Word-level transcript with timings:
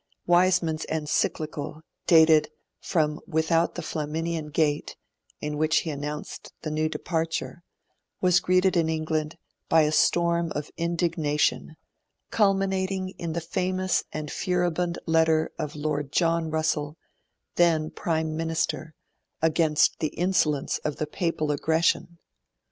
Wiseman's 0.25 0.83
encyclical, 0.85 1.81
dated 2.07 2.49
'from 2.79 3.21
without 3.27 3.75
the 3.75 3.83
Flaminian 3.83 4.47
Gate', 4.47 4.95
in 5.41 5.57
which 5.59 5.81
he 5.81 5.91
announced 5.91 6.51
the 6.63 6.71
new 6.71 6.89
departure, 6.89 7.61
was 8.19 8.39
greeted 8.39 8.75
in 8.75 8.89
England 8.89 9.37
by 9.69 9.81
a 9.81 9.91
storm 9.91 10.51
of 10.55 10.71
indignation, 10.75 11.75
culminating 12.31 13.09
in 13.19 13.33
the 13.33 13.41
famous 13.41 14.03
and 14.11 14.31
furibund 14.31 14.97
letter 15.05 15.51
of 15.59 15.75
Lord 15.75 16.11
John 16.11 16.49
Russell, 16.49 16.97
then 17.53 17.91
Prime 17.91 18.35
Minister, 18.35 18.95
against 19.39 19.99
the 19.99 20.07
insolence 20.17 20.79
of 20.79 20.95
the 20.95 21.05
'Papal 21.05 21.51
Aggression'. 21.51 22.17